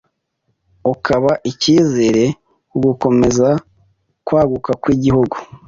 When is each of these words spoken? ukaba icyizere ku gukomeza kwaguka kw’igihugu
ukaba 0.93 1.31
icyizere 1.51 2.23
ku 2.69 2.77
gukomeza 2.85 3.49
kwaguka 4.25 4.71
kw’igihugu 4.81 5.35